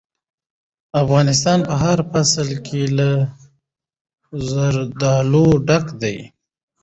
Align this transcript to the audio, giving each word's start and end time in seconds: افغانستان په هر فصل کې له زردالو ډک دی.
افغانستان 1.03 1.59
په 1.67 1.73
هر 1.83 1.99
فصل 2.11 2.49
کې 2.67 2.81
له 2.97 3.09
زردالو 4.51 5.45
ډک 5.67 5.85
دی. 6.01 6.17